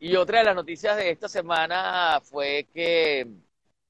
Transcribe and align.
Y 0.00 0.16
otra 0.16 0.38
de 0.38 0.44
las 0.46 0.54
noticias 0.56 0.96
de 0.96 1.10
esta 1.10 1.28
semana 1.28 2.20
fue 2.22 2.66
que 2.72 3.26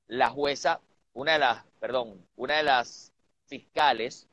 la 0.08 0.28
jueza, 0.30 0.80
una 1.12 1.34
de 1.34 1.38
las, 1.38 1.64
perdón, 1.78 2.26
una 2.36 2.56
de 2.56 2.62
las 2.64 3.12
fiscales 3.46 4.26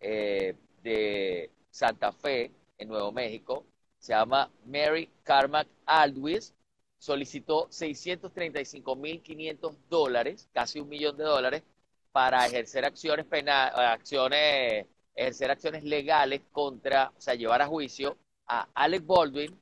eh, 0.00 0.56
de 0.82 1.50
Santa 1.70 2.12
Fe, 2.12 2.50
en 2.78 2.88
Nuevo 2.88 3.12
México, 3.12 3.64
se 3.98 4.12
llama 4.14 4.50
Mary 4.66 5.08
Carmack 5.22 5.68
Aldwis, 5.86 6.54
solicitó 6.98 7.68
635.500 7.70 9.76
dólares, 9.88 10.48
casi 10.52 10.80
un 10.80 10.88
millón 10.88 11.16
de 11.16 11.24
dólares, 11.24 11.62
para 12.10 12.44
ejercer 12.46 12.84
acciones 12.84 13.26
penales, 13.26 13.74
acciones, 13.76 14.86
ejercer 15.14 15.50
acciones 15.52 15.84
legales 15.84 16.42
contra, 16.50 17.12
o 17.16 17.20
sea, 17.20 17.34
llevar 17.34 17.62
a 17.62 17.66
juicio 17.68 18.18
a 18.46 18.68
Alec 18.74 19.06
Baldwin, 19.06 19.61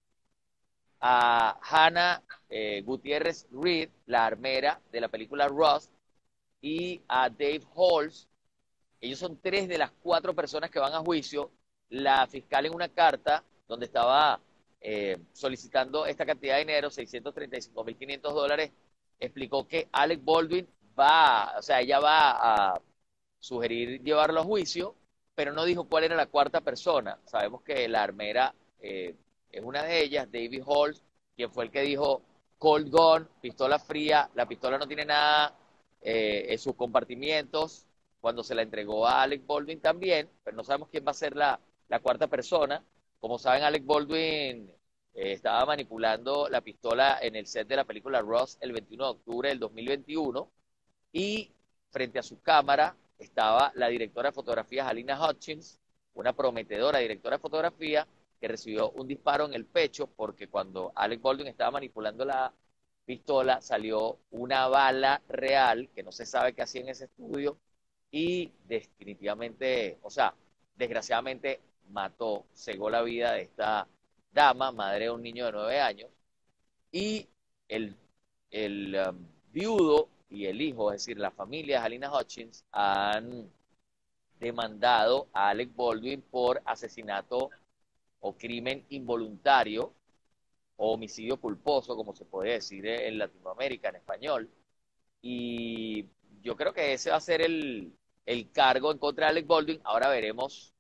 a 1.01 1.59
Hannah 1.63 2.23
eh, 2.49 2.83
Gutiérrez 2.83 3.47
Reed, 3.53 3.91
la 4.07 4.27
armera 4.27 4.81
de 4.93 5.01
la 5.01 5.09
película 5.09 5.49
Rust, 5.49 5.93
y 6.61 7.01
a 7.09 7.29
Dave 7.31 7.63
Halls. 7.75 8.29
Ellos 9.01 9.19
son 9.19 9.39
tres 9.41 9.69
de 9.69 9.79
las 9.79 9.93
cuatro 10.03 10.35
personas 10.35 10.71
que 10.71 10.79
van 10.79 10.93
a 10.95 11.01
juicio. 11.01 11.51
La 11.91 12.27
fiscal 12.27 12.67
en 12.67 12.75
una 12.75 12.89
carta 12.89 13.45
donde 13.69 13.87
estaba 13.87 14.41
eh, 14.81 15.19
solicitando 15.33 16.07
esta 16.07 16.27
cantidad 16.27 16.55
de 16.55 16.61
dinero, 16.61 16.91
635.500 16.91 18.33
dólares, 18.35 18.73
explicó 19.19 19.67
que 19.67 19.89
Alec 19.93 20.21
Baldwin 20.25 20.69
va, 20.99 21.55
o 21.59 21.63
sea, 21.63 21.81
ella 21.81 22.01
va 22.01 22.75
a 22.75 22.81
sugerir 23.39 24.03
llevarlo 24.03 24.41
a 24.41 24.45
juicio, 24.45 24.95
pero 25.35 25.53
no 25.53 25.65
dijo 25.65 25.85
cuál 25.89 26.05
era 26.05 26.17
la 26.17 26.27
cuarta 26.27 26.61
persona. 26.61 27.19
Sabemos 27.25 27.63
que 27.63 27.89
la 27.89 28.03
armera 28.03 28.55
eh, 28.81 29.15
es 29.53 29.63
una 29.63 29.83
de 29.83 30.03
ellas, 30.03 30.31
David 30.31 30.63
Halls, 30.67 31.03
quien 31.37 31.51
fue 31.51 31.65
el 31.65 31.71
que 31.71 31.83
dijo 31.83 32.23
Cold 32.59 32.91
Gun, 32.91 33.29
pistola 33.41 33.79
fría, 33.79 34.31
la 34.35 34.47
pistola 34.47 34.79
no 34.79 34.87
tiene 34.87 35.05
nada 35.05 35.57
eh, 36.03 36.47
en 36.49 36.59
sus 36.59 36.75
compartimientos, 36.75 37.87
cuando 38.21 38.43
se 38.43 38.55
la 38.55 38.63
entregó 38.63 39.07
a 39.07 39.23
Alec 39.23 39.47
Baldwin 39.47 39.81
también, 39.81 40.29
pero 40.45 40.57
no 40.57 40.65
sabemos 40.65 40.89
quién 40.91 41.05
va 41.07 41.13
a 41.13 41.15
ser 41.15 41.37
la, 41.37 41.59
la 41.89 42.01
cuarta 42.01 42.29
persona. 42.29 42.85
Como 43.19 43.39
saben, 43.39 43.63
Alec 43.63 43.85
Baldwin 43.87 44.71
eh, 45.15 45.33
estaba 45.33 45.65
manipulando 45.67 46.49
la 46.49 46.61
pistola 46.61 47.19
en 47.21 47.37
el 47.37 47.47
set 47.47 47.67
de 47.67 47.77
la 47.77 47.85
película 47.85 48.21
Ross 48.21 48.59
el 48.61 48.73
21 48.73 49.05
de 49.05 49.11
octubre 49.11 49.49
del 49.49 49.59
2021 49.59 50.51
y 51.13 51.51
frente 51.91 52.19
a 52.19 52.23
su 52.23 52.41
cámara 52.41 52.97
estaba 53.19 53.73
la 53.75 53.89
directora 53.89 54.29
de 54.29 54.35
fotografía 54.35 54.89
Alina 54.89 55.19
Hutchins, 55.29 55.79
una 56.15 56.33
prometedora 56.33 56.99
directora 56.99 57.37
de 57.37 57.43
fotografía 57.43 58.07
que 58.41 58.49
recibió 58.49 58.91
un 58.93 59.07
disparo 59.07 59.45
en 59.47 59.55
el 59.55 59.67
pecho 59.67 60.07
porque 60.09 60.49
cuando 60.49 60.93
Alec 60.95 61.21
Baldwin 61.21 61.49
estaba 61.49 61.73
manipulando 61.73 62.25
la 62.25 62.53
pistola 63.05 63.61
salió 63.61 64.19
una 64.31 64.69
bala 64.69 65.21
real 65.29 65.89
que 65.95 66.03
no 66.03 66.13
se 66.13 66.27
sabe 66.27 66.53
qué 66.55 66.63
hacía 66.63 66.83
en 66.83 66.89
ese 66.91 67.05
estudio 67.05 67.59
y 68.11 68.51
definitivamente, 68.67 69.99
o 70.03 70.11
sea, 70.11 70.35
desgraciadamente 70.77 71.61
mató, 71.91 72.47
cegó 72.55 72.91
la 72.91 73.03
vida 73.03 73.33
de 73.33 73.43
esta 73.43 73.87
dama, 74.33 74.73
madre 74.73 75.07
de 75.07 75.11
un 75.11 75.23
niño 75.23 75.47
de 75.47 75.53
nueve 75.53 75.81
años, 75.81 76.11
y 76.93 77.29
el, 77.69 77.97
el 78.51 78.97
um, 79.09 79.27
viudo 79.53 80.09
y 80.29 80.47
el 80.47 80.61
hijo, 80.61 80.93
es 80.93 81.03
decir, 81.03 81.19
la 81.19 81.31
familia 81.31 81.81
de 81.81 81.87
Alina 81.87 82.13
Hutchins, 82.17 82.65
han 82.73 83.51
demandado 84.39 85.29
a 85.33 85.51
Alec 85.51 85.75
Baldwin 85.77 86.23
por 86.23 86.63
asesinato 86.65 87.51
o 88.21 88.37
crimen 88.37 88.85
involuntario 88.91 89.95
o 90.77 90.93
homicidio 90.95 91.39
culposo, 91.39 91.97
como 91.97 92.15
se 92.15 92.25
puede 92.25 92.53
decir 92.53 92.87
en 92.87 93.19
Latinoamérica 93.19 93.91
en 93.91 93.97
español. 93.97 94.51
Y 95.23 96.07
yo 96.43 96.57
creo 96.57 96.73
que 96.73 96.95
ese 96.95 97.11
va 97.11 97.17
a 97.17 97.21
ser 97.21 97.43
el, 97.43 97.93
el 98.27 98.51
cargo 98.51 98.91
en 98.93 98.99
contra 98.99 99.27
de 99.27 99.31
Alec 99.31 99.47
Baldwin. 99.47 99.81
Ahora 99.85 100.09
veremos 100.09 100.75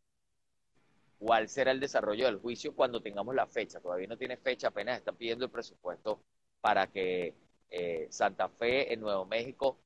cuál 1.18 1.48
será 1.48 1.70
el 1.70 1.80
desarrollo 1.80 2.24
del 2.26 2.38
juicio 2.38 2.74
cuando 2.74 3.02
tengamos 3.02 3.34
la 3.34 3.46
fecha. 3.46 3.80
Todavía 3.80 4.06
no 4.08 4.16
tiene 4.16 4.36
fecha, 4.38 4.68
apenas 4.68 4.98
están 4.98 5.16
pidiendo 5.16 5.44
el 5.44 5.50
presupuesto 5.50 6.22
para 6.60 6.86
que 6.86 7.34
eh, 7.70 8.08
Santa 8.10 8.48
Fe 8.48 8.92
en 8.92 9.00
Nuevo 9.00 9.26
México 9.26 9.76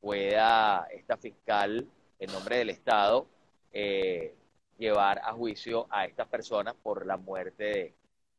pueda 0.00 0.86
esta 0.92 1.16
fiscal 1.16 1.86
en 2.18 2.32
nombre 2.32 2.58
del 2.58 2.70
Estado 2.70 3.26
eh, 3.72 4.34
llevar 4.78 5.18
a 5.18 5.32
juicio 5.32 5.86
a 5.90 6.04
estas 6.04 6.28
personas 6.28 6.74
por 6.74 7.06
la 7.06 7.16
muerte 7.16 7.64
de, 7.64 7.94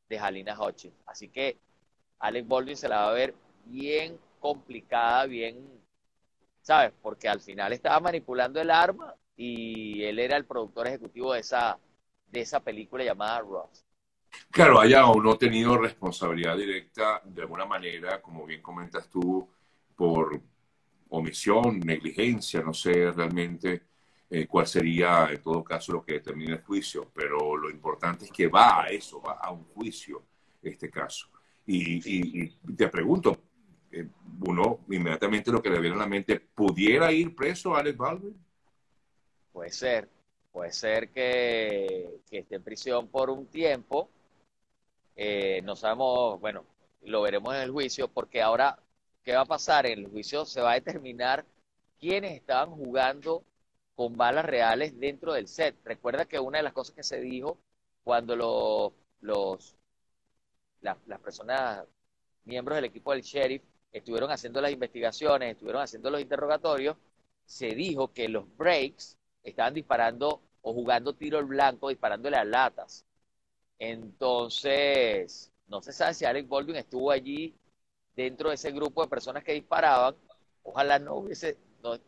de 0.10 0.20
Halina 0.20 0.60
Hutchins. 0.60 0.96
Así 1.06 1.30
que 1.30 1.58
Alex 2.20 2.48
Baldwin 2.48 2.78
se 2.78 2.90
la 2.90 2.98
va 2.98 3.10
a 3.10 3.14
ver 3.14 3.36
bien 3.66 4.18
complicada, 4.40 5.26
bien, 5.26 5.58
¿sabes? 6.62 6.94
Porque 7.02 7.28
al 7.28 7.42
final 7.42 7.74
estaba 7.74 8.00
manipulando 8.00 8.62
el 8.62 8.70
arma 8.72 9.16
y 9.36 10.04
él 10.04 10.20
era 10.20 10.38
el 10.38 10.46
productor 10.46 10.88
ejecutivo 10.88 11.34
de 11.34 11.40
esa, 11.40 11.78
de 12.32 12.42
esa 12.42 12.60
película 12.60 13.04
llamada 13.04 13.40
Ross. 13.42 13.86
Claro, 14.52 14.80
haya 14.80 15.08
o 15.08 15.22
no 15.22 15.38
tenido 15.38 15.78
responsabilidad 15.78 16.58
directa 16.58 17.22
de 17.24 17.42
alguna 17.42 17.66
manera, 17.66 18.22
como 18.22 18.46
bien 18.46 18.62
comentas 18.62 19.10
tú, 19.10 19.50
por 19.96 20.40
omisión, 21.10 21.80
negligencia, 21.80 22.62
no 22.62 22.74
sé 22.74 23.12
realmente 23.12 23.84
eh, 24.38 24.48
cuál 24.48 24.68
sería 24.68 25.30
en 25.32 25.42
todo 25.42 25.64
caso 25.64 25.94
lo 25.94 26.04
que 26.04 26.16
determina 26.16 26.56
el 26.56 26.62
juicio, 26.62 27.10
pero 27.14 27.56
lo 27.56 27.70
importante 27.70 28.26
es 28.26 28.32
que 28.32 28.50
va 28.50 28.84
a 28.84 28.88
eso, 28.88 29.22
va 29.22 29.36
a 29.36 29.50
un 29.50 29.64
juicio 29.74 30.24
este 30.62 30.90
caso. 30.90 31.30
Y, 31.66 32.50
te 32.76 32.90
pregunto, 32.90 33.38
eh, 33.90 34.06
uno 34.46 34.82
inmediatamente 34.90 35.54
lo 35.54 35.62
que 35.62 35.70
le 35.70 35.80
viene 35.80 35.96
a 35.96 36.00
la 36.00 36.08
mente, 36.08 36.38
¿pudiera 36.54 37.14
ir 37.14 37.34
preso 37.34 37.78
Alex 37.78 37.98
Baldwin? 37.98 38.36
Puede 39.54 39.72
ser, 39.72 40.10
puede 40.52 40.74
ser 40.74 41.12
que, 41.12 42.20
esté 42.30 42.56
en 42.56 42.64
prisión 42.64 43.08
por 43.08 43.30
un 43.30 43.48
tiempo. 43.48 44.10
Eh, 45.16 45.62
no 45.64 45.78
sabemos, 45.78 46.42
bueno, 46.42 46.66
lo 47.04 47.22
veremos 47.22 47.56
en 47.56 47.62
el 47.62 47.72
juicio, 47.72 48.10
porque 48.10 48.42
ahora, 48.42 48.78
¿qué 49.24 49.34
va 49.34 49.44
a 49.44 49.46
pasar? 49.46 49.86
En 49.86 50.00
el 50.00 50.08
juicio 50.10 50.44
se 50.44 50.60
va 50.60 50.72
a 50.72 50.76
determinar 50.76 51.46
quiénes 51.98 52.34
estaban 52.34 52.72
jugando 52.72 53.42
con 53.96 54.16
balas 54.18 54.46
reales 54.46 55.00
dentro 55.00 55.34
del 55.34 55.48
set. 55.48 55.76
Recuerda 55.84 56.26
que 56.26 56.40
una 56.40 56.60
de 56.60 56.64
las 56.64 56.74
cosas 56.74 56.96
que 56.96 57.04
se 57.04 57.20
dijo 57.22 57.58
cuando 58.04 58.36
los, 59.22 59.76
las 60.82 61.20
personas, 61.22 61.86
miembros 62.44 62.76
del 62.76 62.86
equipo 62.86 63.12
del 63.14 63.22
sheriff, 63.22 63.64
estuvieron 63.92 64.30
haciendo 64.32 64.62
las 64.62 64.72
investigaciones, 64.72 65.54
estuvieron 65.54 65.82
haciendo 65.82 66.10
los 66.10 66.22
interrogatorios, 66.22 66.98
se 67.46 67.68
dijo 67.76 68.12
que 68.12 68.28
los 68.30 68.46
breaks 68.58 69.18
estaban 69.44 69.74
disparando 69.74 70.42
o 70.62 70.74
jugando 70.74 71.14
tiro 71.14 71.38
al 71.38 71.46
blanco, 71.46 71.90
disparándole 71.90 72.38
a 72.38 72.44
latas. 72.44 73.06
Entonces, 73.80 75.52
no 75.68 75.82
se 75.82 75.94
sabe 75.94 76.14
si 76.14 76.26
Alex 76.26 76.48
Baldwin 76.48 76.78
estuvo 76.78 77.12
allí 77.12 77.56
dentro 78.16 78.50
de 78.50 78.56
ese 78.56 78.72
grupo 78.72 79.02
de 79.04 79.10
personas 79.10 79.44
que 79.44 79.54
disparaban. 79.54 80.16
Ojalá 80.64 81.00
no 81.00 81.16
hubiese, 81.16 81.58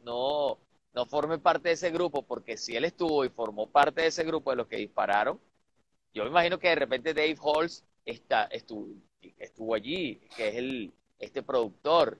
no, 0.03 0.57
no 0.97 1.05
forme 1.05 1.37
parte 1.37 1.67
de 1.67 1.75
ese 1.75 1.91
grupo, 1.91 2.23
porque 2.23 2.57
si 2.57 2.75
él 2.75 2.83
estuvo 2.83 3.23
y 3.23 3.29
formó 3.29 3.69
parte 3.69 4.01
de 4.01 4.07
ese 4.07 4.23
grupo 4.23 4.49
de 4.49 4.55
los 4.55 4.65
que 4.65 4.77
dispararon, 4.77 5.39
yo 6.11 6.23
me 6.23 6.31
imagino 6.31 6.57
que 6.57 6.69
de 6.69 6.75
repente 6.75 7.13
Dave 7.13 7.37
Halls 7.39 7.85
está, 8.03 8.45
estuvo, 8.45 8.87
estuvo 9.37 9.75
allí, 9.75 10.19
que 10.35 10.47
es 10.47 10.55
el, 10.55 10.91
este 11.19 11.43
productor. 11.43 12.19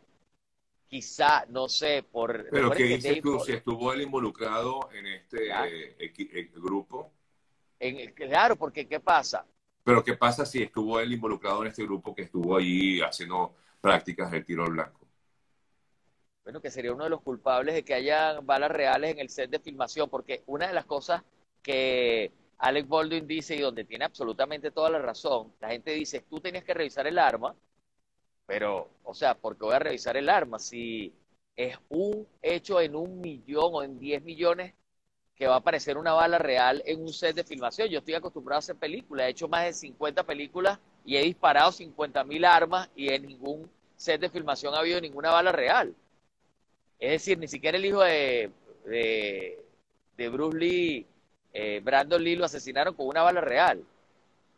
Quizá, 0.87 1.47
no 1.49 1.67
sé, 1.67 2.03
por... 2.03 2.49
Pero 2.51 2.69
¿qué 2.69 2.83
dices 2.83 3.19
tú? 3.19 3.39
Si 3.39 3.53
estuvo 3.53 3.91
él 3.91 4.03
involucrado 4.03 4.91
en 4.93 5.07
este 5.07 5.47
eh, 5.47 5.95
eh, 5.99 6.51
grupo. 6.53 7.11
En, 7.79 8.13
claro, 8.13 8.57
porque 8.57 8.87
¿qué 8.87 8.99
pasa? 8.99 9.43
Pero 9.83 10.03
¿qué 10.03 10.13
pasa 10.13 10.45
si 10.45 10.61
estuvo 10.61 10.99
él 10.99 11.11
involucrado 11.11 11.63
en 11.63 11.69
este 11.69 11.83
grupo 11.83 12.13
que 12.13 12.21
estuvo 12.21 12.55
allí 12.55 13.01
haciendo 13.01 13.55
prácticas 13.81 14.29
de 14.29 14.43
tiro 14.43 14.65
al 14.65 14.71
blanco? 14.73 15.06
Bueno, 16.47 16.61
que 16.61 16.71
sería 16.71 16.93
uno 16.93 17.03
de 17.03 17.09
los 17.09 17.19
culpables 17.23 17.75
de 17.75 17.83
que 17.83 17.93
haya 17.93 18.39
balas 18.39 18.71
reales 18.71 19.11
en 19.11 19.19
el 19.19 19.27
set 19.27 19.49
de 19.49 19.59
filmación, 19.59 20.09
porque 20.09 20.43
una 20.45 20.65
de 20.67 20.73
las 20.73 20.85
cosas 20.85 21.21
que 21.61 22.31
Alex 22.59 22.87
Baldwin 22.87 23.27
dice 23.27 23.53
y 23.57 23.59
donde 23.59 23.83
tiene 23.83 24.05
absolutamente 24.05 24.71
toda 24.71 24.89
la 24.89 24.99
razón, 24.99 25.51
la 25.59 25.67
gente 25.71 25.91
dice, 25.91 26.21
tú 26.21 26.39
tenías 26.39 26.63
que 26.63 26.73
revisar 26.73 27.05
el 27.05 27.19
arma, 27.19 27.53
pero, 28.45 28.89
o 29.03 29.13
sea, 29.13 29.35
¿por 29.35 29.57
qué 29.57 29.65
voy 29.65 29.75
a 29.75 29.79
revisar 29.79 30.17
el 30.17 30.29
arma? 30.29 30.59
Si 30.59 31.13
es 31.55 31.77
un 31.89 32.27
hecho 32.41 32.81
en 32.81 32.95
un 32.95 33.21
millón 33.21 33.71
o 33.73 33.83
en 33.83 33.99
diez 33.99 34.23
millones 34.23 34.73
que 35.35 35.47
va 35.47 35.55
a 35.55 35.57
aparecer 35.57 35.97
una 35.97 36.13
bala 36.13 36.37
real 36.37 36.81
en 36.85 37.01
un 37.01 37.13
set 37.13 37.35
de 37.35 37.43
filmación. 37.43 37.89
Yo 37.89 37.99
estoy 37.99 38.15
acostumbrado 38.15 38.57
a 38.57 38.59
hacer 38.59 38.77
películas, 38.77 39.27
he 39.27 39.31
hecho 39.31 39.49
más 39.49 39.65
de 39.65 39.73
50 39.73 40.23
películas 40.23 40.79
y 41.05 41.17
he 41.17 41.23
disparado 41.23 41.73
50 41.73 42.23
mil 42.23 42.45
armas 42.45 42.89
y 42.95 43.09
en 43.09 43.27
ningún 43.27 43.69
set 43.97 44.21
de 44.21 44.29
filmación 44.29 44.73
ha 44.75 44.79
habido 44.79 45.01
ninguna 45.01 45.31
bala 45.31 45.51
real. 45.51 45.95
Es 46.99 47.11
decir, 47.11 47.37
ni 47.37 47.47
siquiera 47.47 47.77
el 47.77 47.85
hijo 47.85 48.01
de, 48.01 48.51
de, 48.85 50.29
Bruce 50.29 50.57
Lee, 50.57 51.05
eh, 51.53 51.79
Brandon 51.83 52.23
Lee, 52.23 52.35
lo 52.35 52.45
asesinaron 52.45 52.95
con 52.95 53.07
una 53.07 53.21
bala 53.21 53.41
real. 53.41 53.83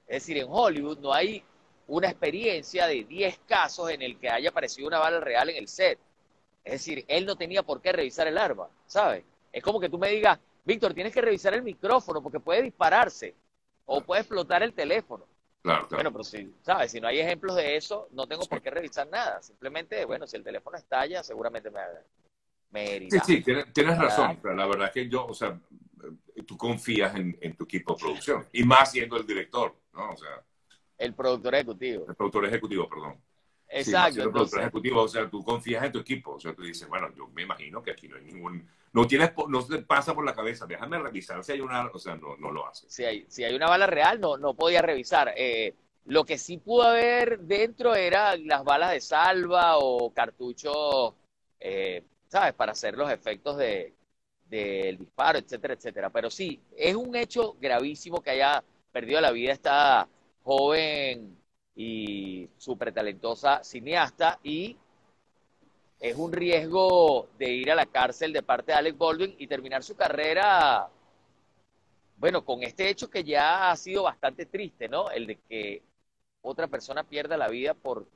Es 0.08 0.24
decir, 0.24 0.38
en 0.38 0.48
Hollywood 0.50 1.00
no 1.00 1.14
hay 1.14 1.44
una 1.88 2.10
experiencia 2.10 2.88
de 2.88 3.04
10 3.04 3.40
casos 3.48 3.90
en 3.90 4.02
el 4.02 4.18
que 4.20 4.30
haya 4.30 4.50
aparecido 4.50 4.88
una 4.88 5.00
bala 5.00 5.20
real 5.20 5.50
en 5.50 5.58
el 5.58 5.68
set. 5.68 6.00
Es 6.64 6.74
decir, 6.74 7.04
él 7.08 7.26
no 7.26 7.36
tenía 7.36 7.64
por 7.64 7.82
qué 7.82 7.92
revisar 7.92 8.28
el 8.28 8.38
arma, 8.38 8.70
¿sabes? 8.86 9.24
Es 9.52 9.64
como 9.64 9.80
que 9.80 9.90
tú 9.90 9.98
me 9.98 10.10
digas, 10.10 10.40
Víctor, 10.64 10.94
tienes 10.94 11.14
que 11.14 11.22
revisar 11.22 11.54
el 11.54 11.64
micrófono 11.64 12.22
porque 12.22 12.40
puede 12.40 12.62
dispararse 12.62 13.36
o 13.86 14.02
puede 14.02 14.22
explotar 14.22 14.62
el 14.64 14.74
teléfono. 14.74 15.26
Claro, 15.62 15.88
claro. 15.88 16.04
Bueno, 16.04 16.12
pero 16.12 16.24
si, 16.24 16.54
¿sabes? 16.62 16.92
Si 16.92 17.02
no 17.02 17.08
hay 17.08 17.20
ejemplos 17.20 17.56
de 17.56 17.76
eso, 17.76 18.08
no 18.12 18.28
tengo 18.28 18.46
por 18.46 18.62
qué 18.62 18.70
revisar 18.70 19.08
nada. 19.08 19.42
Simplemente, 19.42 20.06
bueno, 20.06 20.28
si 20.28 20.38
el 20.38 20.44
teléfono 20.44 20.78
estalla, 20.78 21.24
seguramente 21.24 21.70
me, 21.70 21.80
Sí, 22.72 23.20
sí, 23.26 23.42
tienes, 23.42 23.74
tienes 23.74 23.98
razón. 23.98 24.40
Pero 24.42 24.56
la 24.56 24.68
verdad 24.68 24.88
es 24.88 24.94
que 24.94 25.10
yo, 25.10 25.26
o 25.26 25.34
sea, 25.34 25.60
tú 26.46 26.58
confías 26.58 27.16
en, 27.16 27.38
en, 27.42 27.56
tu 27.56 27.64
equipo 27.64 27.94
de 27.94 28.00
producción. 28.00 28.46
Y 28.54 28.64
más 28.64 28.92
siendo 28.92 29.18
el 29.18 29.26
director, 29.26 29.76
¿no? 29.94 30.12
O 30.12 30.18
sea. 30.18 30.44
El 30.98 31.14
productor 31.14 31.56
ejecutivo. 31.56 32.06
El 32.08 32.16
productor 32.16 32.46
ejecutivo, 32.46 32.88
perdón. 32.88 33.16
Exacto. 33.70 34.16
Sí, 34.16 34.22
el 34.22 34.32
productor 34.32 34.62
ejecutivo, 34.62 35.02
o 35.04 35.08
sea, 35.08 35.30
tú 35.30 35.44
confías 35.44 35.84
en 35.84 35.92
tu 35.92 36.00
equipo. 36.00 36.34
O 36.34 36.40
sea, 36.40 36.54
tú 36.54 36.64
dices, 36.64 36.88
bueno, 36.88 37.10
yo 37.16 37.28
me 37.30 37.44
imagino 37.44 37.82
que 37.82 37.92
aquí 37.92 38.08
no 38.08 38.18
hay 38.18 38.24
ningún. 38.24 38.68
No 38.92 39.06
tienes, 39.06 39.32
no 39.48 39.66
te 39.66 39.80
pasa 39.80 40.14
por 40.14 40.26
la 40.26 40.34
cabeza, 40.34 40.66
déjame 40.66 40.98
revisar 40.98 41.44
si 41.44 41.54
hay 41.54 41.62
una. 41.62 41.88
O 41.88 42.00
sea, 42.00 42.16
no, 42.16 42.36
no 42.38 42.52
lo 42.52 42.68
hace. 42.68 42.90
Si 42.90 43.04
hay, 43.04 43.26
si 43.30 43.44
hay 43.44 43.56
una 43.56 43.68
bala 43.68 43.88
real, 43.88 44.20
no, 44.20 44.38
no 44.38 44.54
podía 44.54 44.82
revisar. 44.82 45.34
Eh, 45.36 45.76
lo 46.06 46.26
que 46.26 46.38
sí 46.38 46.58
pudo 46.58 46.84
haber 46.84 47.40
dentro 47.40 47.94
era 47.94 48.36
las 48.38 48.64
balas 48.64 48.92
de 48.92 49.02
salva 49.02 49.78
o 49.78 50.12
cartuchos, 50.12 51.14
eh, 51.60 52.04
¿sabes? 52.30 52.54
Para 52.54 52.72
hacer 52.72 52.98
los 52.98 53.12
efectos 53.12 53.58
de, 53.58 53.94
del 54.50 54.98
disparo, 54.98 55.40
etcétera, 55.40 55.74
etcétera. 55.74 56.10
Pero 56.10 56.30
sí, 56.30 56.62
es 56.76 56.96
un 56.96 57.16
hecho 57.16 57.56
gravísimo 57.60 58.22
que 58.22 58.32
haya 58.32 58.64
perdido 58.92 59.22
la 59.22 59.32
vida 59.32 59.52
esta 59.54 60.08
joven 60.44 61.38
y 61.76 62.50
súper 62.58 62.94
talentosa 62.94 63.64
cineasta 63.64 64.40
y 64.44 64.78
es 66.00 66.16
un 66.16 66.32
riesgo 66.32 67.28
de 67.38 67.50
ir 67.52 67.72
a 67.72 67.76
la 67.76 67.86
cárcel 67.86 68.32
de 68.34 68.42
parte 68.44 68.72
de 68.72 68.78
Alec 68.78 68.98
Baldwin 68.98 69.36
y 69.38 69.48
terminar 69.48 69.84
su 69.84 69.96
carrera, 69.96 70.90
bueno, 72.18 72.44
con 72.46 72.64
este 72.64 72.90
hecho 72.90 73.10
que 73.10 73.24
ya 73.24 73.72
ha 73.72 73.76
sido 73.76 74.04
bastante 74.04 74.46
triste, 74.46 74.88
¿no? 74.88 75.12
El 75.12 75.28
de 75.28 75.36
que 75.38 75.84
otra 76.42 76.68
persona 76.68 77.04
pierda 77.04 77.38
la 77.38 77.50
vida 77.50 77.74
por 77.74 78.08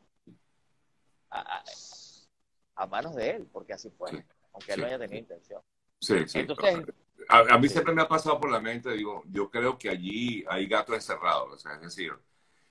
manos 2.90 3.16
de 3.16 3.32
él, 3.32 3.48
porque 3.52 3.74
así 3.74 3.90
fue, 3.92 4.12
Sí, 4.12 4.18
aunque 4.54 4.74
él 4.74 4.80
sí, 4.80 4.82
no 4.82 4.88
haya 4.88 5.00
tenido 5.00 5.18
sí. 5.18 5.20
intención. 5.20 5.62
Sí, 6.00 6.28
sí. 6.28 6.40
Entonces, 6.40 6.86
a, 7.30 7.40
a 7.56 7.58
mí 7.60 7.70
siempre 7.70 7.94
me 7.94 8.02
ha 8.02 8.08
pasado 8.08 8.40
por 8.40 8.52
la 8.52 8.60
mente, 8.62 8.92
digo, 8.94 9.24
yo 9.30 9.50
creo 9.50 9.78
que 9.78 9.90
allí 9.90 10.44
hay 10.48 10.68
gatos 10.68 10.96
encerrados, 10.96 11.54
o 11.54 11.58
sea, 11.58 11.76
es 11.76 11.82
decir, 11.82 12.14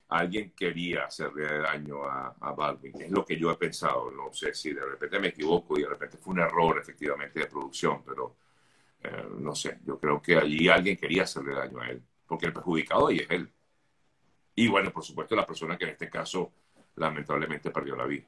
alguien 0.09 0.51
quería 0.51 1.05
hacerle 1.05 1.59
daño 1.59 2.05
a, 2.05 2.35
a 2.39 2.51
Baldwin, 2.53 3.01
es 3.01 3.11
lo 3.11 3.25
que 3.25 3.37
yo 3.37 3.51
he 3.51 3.57
pensado, 3.57 4.11
no 4.11 4.31
sé 4.33 4.53
si 4.53 4.73
de 4.73 4.85
repente 4.85 5.19
me 5.19 5.29
equivoco 5.29 5.77
y 5.79 5.83
de 5.83 5.89
repente 5.89 6.17
fue 6.17 6.33
un 6.33 6.41
error 6.41 6.79
efectivamente 6.79 7.39
de 7.41 7.47
producción, 7.47 8.03
pero 8.05 8.37
eh, 9.03 9.27
no 9.39 9.55
sé, 9.55 9.79
yo 9.85 9.99
creo 9.99 10.21
que 10.21 10.37
allí 10.37 10.69
alguien 10.69 10.97
quería 10.97 11.23
hacerle 11.23 11.55
daño 11.55 11.81
a 11.81 11.89
él, 11.89 12.03
porque 12.27 12.47
el 12.47 12.53
perjudicado 12.53 13.07
ahí 13.07 13.19
es 13.19 13.31
él. 13.31 13.51
Y 14.55 14.67
bueno, 14.67 14.91
por 14.91 15.03
supuesto, 15.03 15.35
la 15.35 15.45
persona 15.45 15.77
que 15.77 15.85
en 15.85 15.91
este 15.91 16.09
caso 16.09 16.51
lamentablemente 16.95 17.71
perdió 17.71 17.95
la 17.95 18.05
vida. 18.05 18.27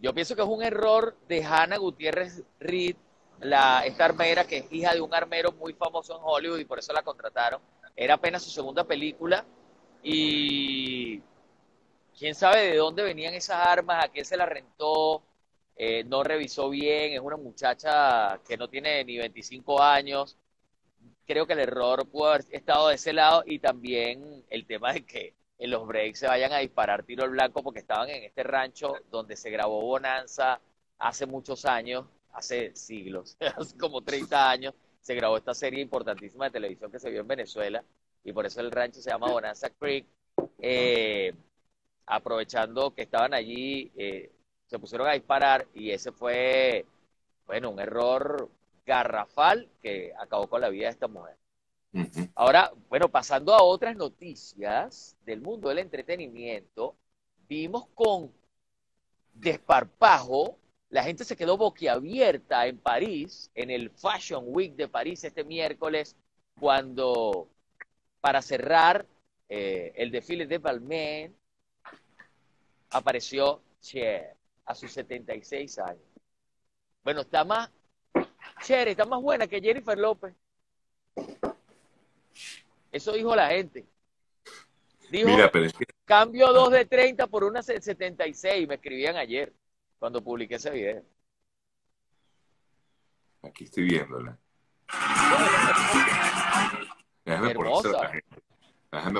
Yo 0.00 0.14
pienso 0.14 0.34
que 0.34 0.40
es 0.42 0.48
un 0.48 0.62
error 0.62 1.14
de 1.28 1.44
Hannah 1.44 1.76
Gutiérrez 1.76 2.42
Reed, 2.58 2.96
la, 3.40 3.84
esta 3.84 4.06
armera 4.06 4.46
que 4.46 4.58
es 4.58 4.72
hija 4.72 4.94
de 4.94 5.00
un 5.02 5.12
armero 5.14 5.52
muy 5.52 5.74
famoso 5.74 6.16
en 6.16 6.22
Hollywood 6.22 6.58
y 6.58 6.64
por 6.64 6.78
eso 6.78 6.92
la 6.94 7.02
contrataron. 7.02 7.60
Era 7.94 8.14
apenas 8.14 8.42
su 8.42 8.50
segunda 8.50 8.84
película 8.84 9.44
y 10.02 11.20
quién 12.18 12.34
sabe 12.34 12.70
de 12.70 12.76
dónde 12.76 13.02
venían 13.02 13.34
esas 13.34 13.66
armas, 13.66 14.04
a 14.04 14.08
quién 14.08 14.24
se 14.24 14.38
las 14.38 14.48
rentó, 14.48 15.22
eh, 15.76 16.02
no 16.04 16.22
revisó 16.22 16.70
bien, 16.70 17.12
es 17.12 17.20
una 17.20 17.36
muchacha 17.36 18.40
que 18.46 18.56
no 18.56 18.68
tiene 18.68 19.04
ni 19.04 19.18
25 19.18 19.82
años. 19.82 20.38
Creo 21.26 21.46
que 21.46 21.52
el 21.52 21.60
error 21.60 22.08
pudo 22.08 22.28
haber 22.28 22.46
estado 22.50 22.88
de 22.88 22.94
ese 22.94 23.12
lado 23.12 23.42
y 23.46 23.58
también 23.58 24.44
el 24.48 24.66
tema 24.66 24.94
de 24.94 25.04
que 25.04 25.34
en 25.60 25.70
los 25.70 25.86
breaks 25.86 26.18
se 26.20 26.26
vayan 26.26 26.52
a 26.52 26.58
disparar 26.58 27.04
tiro 27.04 27.24
al 27.24 27.30
blanco 27.30 27.62
porque 27.62 27.80
estaban 27.80 28.08
en 28.08 28.24
este 28.24 28.42
rancho 28.42 28.94
donde 29.10 29.36
se 29.36 29.50
grabó 29.50 29.82
Bonanza 29.82 30.58
hace 30.98 31.26
muchos 31.26 31.66
años, 31.66 32.06
hace 32.32 32.74
siglos, 32.74 33.36
hace 33.56 33.76
como 33.76 34.00
30 34.00 34.50
años, 34.50 34.74
se 35.00 35.14
grabó 35.14 35.36
esta 35.36 35.54
serie 35.54 35.82
importantísima 35.82 36.46
de 36.46 36.52
televisión 36.52 36.90
que 36.90 36.98
se 36.98 37.10
vio 37.10 37.20
en 37.20 37.28
Venezuela 37.28 37.84
y 38.24 38.32
por 38.32 38.46
eso 38.46 38.60
el 38.60 38.70
rancho 38.70 39.00
se 39.00 39.10
llama 39.10 39.30
Bonanza 39.30 39.68
Creek. 39.70 40.06
Eh, 40.58 41.34
aprovechando 42.06 42.94
que 42.94 43.02
estaban 43.02 43.34
allí, 43.34 43.92
eh, 43.96 44.30
se 44.66 44.78
pusieron 44.78 45.08
a 45.08 45.12
disparar 45.12 45.66
y 45.74 45.90
ese 45.90 46.10
fue, 46.12 46.86
bueno, 47.46 47.70
un 47.70 47.80
error 47.80 48.48
garrafal 48.86 49.68
que 49.82 50.12
acabó 50.18 50.48
con 50.48 50.60
la 50.62 50.70
vida 50.70 50.86
de 50.86 50.92
esta 50.92 51.08
mujer. 51.08 51.36
Ahora, 52.34 52.72
bueno, 52.88 53.08
pasando 53.08 53.54
a 53.54 53.62
otras 53.62 53.96
noticias 53.96 55.16
del 55.24 55.40
mundo 55.40 55.68
del 55.68 55.78
entretenimiento, 55.78 56.96
vimos 57.48 57.88
con 57.94 58.32
desparpajo, 59.34 60.56
la 60.88 61.02
gente 61.02 61.24
se 61.24 61.36
quedó 61.36 61.56
boquiabierta 61.56 62.66
en 62.66 62.78
París, 62.78 63.50
en 63.54 63.70
el 63.70 63.90
Fashion 63.90 64.44
Week 64.46 64.74
de 64.74 64.88
París 64.88 65.24
este 65.24 65.44
miércoles, 65.44 66.16
cuando 66.58 67.48
para 68.20 68.42
cerrar 68.42 69.06
eh, 69.48 69.92
el 69.96 70.10
desfile 70.10 70.46
de 70.46 70.58
Balmain 70.58 71.36
apareció 72.90 73.62
Cher 73.80 74.36
a 74.66 74.74
sus 74.74 74.92
76 74.92 75.78
años. 75.78 76.04
Bueno, 77.02 77.22
está 77.22 77.44
más, 77.44 77.70
Cher 78.62 78.88
está 78.88 79.06
más 79.06 79.20
buena 79.20 79.46
que 79.46 79.60
Jennifer 79.60 79.98
López. 79.98 80.34
Eso 82.92 83.12
dijo 83.12 83.34
la 83.34 83.48
gente. 83.48 83.86
Dijo, 85.10 85.28
Mira, 85.28 85.50
pero 85.50 85.66
es 85.66 85.72
que 85.72 85.84
cambio 86.04 86.52
2 86.52 86.70
de 86.72 86.84
30 86.86 87.26
por 87.26 87.44
una 87.44 87.60
de 87.62 87.80
76, 87.80 88.68
me 88.68 88.74
escribían 88.76 89.16
ayer 89.16 89.52
cuando 89.98 90.22
publiqué 90.22 90.56
ese 90.56 90.70
video. 90.70 91.02
aquí 93.42 93.64
estoy 93.64 93.84
viéndola. 93.84 94.38
Déjame 97.24 97.50
Hermosa. 97.50 97.82
ponérsela 97.82 97.98
a 97.98 98.02
la 98.02 98.10
gente. 98.12 98.40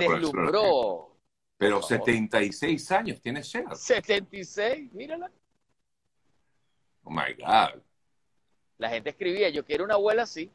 Deslumbró. 0.09 1.17
Pero 1.59 1.81
Por 1.81 1.91
favor. 1.91 2.07
76 2.07 2.93
años 2.93 3.21
tiene 3.21 3.43
Cher. 3.43 3.65
76, 3.75 4.93
mírala. 4.93 5.31
Oh 7.05 7.11
my 7.11 7.35
God. 7.39 7.83
La 8.79 8.89
gente 8.89 9.11
escribía, 9.11 9.51
yo 9.51 9.65
quiero 9.65 9.85
una 9.85 9.95
abuela 9.95 10.23
así. 10.23 10.51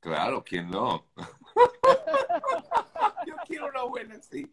Claro, 0.00 0.44
¿quién 0.44 0.70
no? 0.70 1.06
Quiero 3.48 3.68
una 3.68 3.82
buena 3.84 4.16
así. 4.16 4.50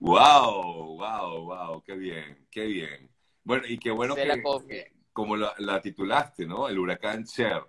wow, 0.00 0.96
wow, 0.96 1.44
wow, 1.44 1.82
qué 1.82 1.94
bien, 1.96 2.46
qué 2.50 2.66
bien. 2.66 3.10
Bueno, 3.44 3.64
y 3.66 3.78
qué 3.78 3.90
bueno 3.90 4.14
Se 4.14 4.24
la 4.26 4.34
que, 4.36 4.42
comí. 4.42 4.82
como 5.12 5.36
la, 5.36 5.54
la 5.58 5.80
titulaste, 5.80 6.46
¿no? 6.46 6.68
El 6.68 6.78
huracán 6.78 7.24
Cher. 7.24 7.62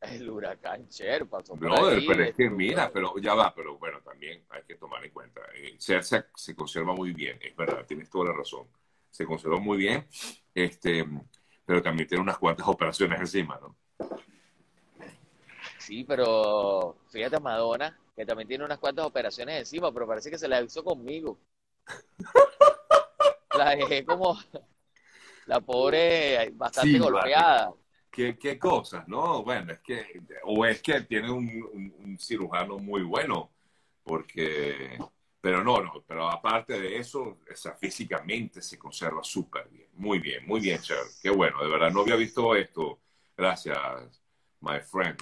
El 0.00 0.28
huracán 0.30 0.88
Cher 0.88 1.26
pasó 1.28 1.58
por 1.58 1.58
Brother, 1.60 1.98
ahí, 1.98 2.06
pero 2.06 2.22
es 2.24 2.34
que 2.34 2.50
mira, 2.50 2.90
pero 2.92 3.16
ya 3.18 3.34
va, 3.34 3.54
pero 3.54 3.78
bueno, 3.78 4.00
también 4.02 4.44
hay 4.50 4.62
que 4.64 4.76
tomar 4.76 5.04
en 5.04 5.10
cuenta. 5.12 5.40
eh, 5.54 5.76
Cher 5.78 6.04
se, 6.04 6.26
se 6.34 6.54
conserva 6.54 6.94
muy 6.94 7.12
bien, 7.12 7.38
es 7.42 7.56
verdad, 7.56 7.84
tienes 7.86 8.10
toda 8.10 8.26
la 8.26 8.32
razón. 8.36 8.68
Se 9.10 9.24
conserva 9.24 9.58
muy 9.58 9.78
bien, 9.78 10.06
este, 10.54 11.06
pero 11.64 11.82
también 11.82 12.08
tiene 12.08 12.22
unas 12.22 12.38
cuantas 12.38 12.66
operaciones 12.68 13.20
encima, 13.20 13.58
¿no? 13.60 13.76
Sí, 15.86 16.04
pero 16.04 16.96
fíjate 17.08 17.36
a 17.36 17.40
Madonna, 17.40 17.96
que 18.14 18.26
también 18.26 18.48
tiene 18.48 18.64
unas 18.64 18.78
cuantas 18.78 19.06
operaciones 19.06 19.58
encima, 19.60 19.92
pero 19.92 20.06
parece 20.06 20.30
que 20.30 20.38
se 20.38 20.48
la 20.48 20.60
hizo 20.62 20.82
conmigo. 20.84 21.38
La 23.52 23.70
dejé 23.74 24.04
como 24.04 24.38
la 25.46 25.60
pobre, 25.60 26.50
bastante 26.52 26.98
Sí, 26.98 27.00
golpeada. 27.00 27.72
¿Qué, 28.10 28.38
qué 28.38 28.58
cosas, 28.58 29.06
¿no? 29.08 29.42
Bueno, 29.42 29.72
es 29.72 29.80
que, 29.80 30.22
o 30.44 30.64
es 30.64 30.80
que 30.82 31.02
tiene 31.02 31.30
un, 31.30 31.46
un- 31.72 31.94
un 31.98 32.18
cirujano 32.18 32.78
muy 32.78 33.02
bueno, 33.02 33.52
porque, 34.02 34.98
pero 35.40 35.62
no, 35.62 35.82
no, 35.82 36.02
pero 36.06 36.28
aparte 36.28 36.80
de 36.80 36.96
eso, 36.98 37.20
o 37.22 37.56
sea, 37.56 37.74
físicamente 37.76 38.62
se 38.62 38.78
conserva 38.78 39.22
súper 39.22 39.68
bien, 39.68 39.88
muy 39.94 40.18
bien, 40.18 40.46
muy 40.46 40.60
bien, 40.60 40.80
Cher, 40.80 40.98
qué 41.22 41.28
bueno, 41.30 41.62
de 41.62 41.68
verdad, 41.70 41.90
no 41.90 42.00
había 42.02 42.16
visto 42.16 42.54
esto, 42.56 43.00
gracias, 43.36 43.78
my 44.60 44.80
friend. 44.80 45.18